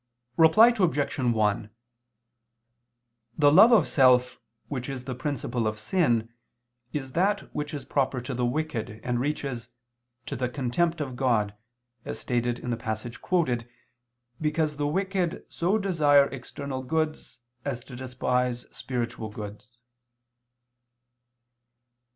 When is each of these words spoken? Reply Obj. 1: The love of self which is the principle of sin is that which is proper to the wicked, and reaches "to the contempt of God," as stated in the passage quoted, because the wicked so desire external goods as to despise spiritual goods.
Reply 0.35 0.73
Obj. 0.75 1.19
1: 1.19 1.69
The 3.37 3.51
love 3.51 3.71
of 3.71 3.87
self 3.87 4.39
which 4.67 4.89
is 4.89 5.03
the 5.03 5.13
principle 5.13 5.67
of 5.67 5.77
sin 5.77 6.33
is 6.91 7.11
that 7.11 7.53
which 7.53 7.71
is 7.71 7.85
proper 7.85 8.19
to 8.19 8.33
the 8.33 8.43
wicked, 8.43 8.99
and 9.03 9.19
reaches 9.19 9.69
"to 10.25 10.35
the 10.35 10.49
contempt 10.49 11.01
of 11.01 11.15
God," 11.15 11.55
as 12.03 12.17
stated 12.19 12.57
in 12.57 12.71
the 12.71 12.77
passage 12.77 13.21
quoted, 13.21 13.69
because 14.41 14.77
the 14.77 14.87
wicked 14.87 15.45
so 15.49 15.77
desire 15.77 16.25
external 16.29 16.81
goods 16.81 17.37
as 17.63 17.83
to 17.83 17.95
despise 17.95 18.61
spiritual 18.75 19.29
goods. 19.29 19.77